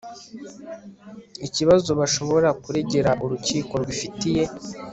ikibazo 1.47 1.89
bashobora 1.99 2.49
kuregera 2.63 3.11
urukiko 3.23 3.71
rubifitiye 3.79 4.43